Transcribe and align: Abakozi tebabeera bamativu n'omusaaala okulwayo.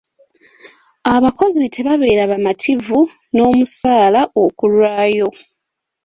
Abakozi 1.15 1.63
tebabeera 1.75 2.23
bamativu 2.31 2.99
n'omusaaala 3.35 4.21
okulwayo. 4.43 5.29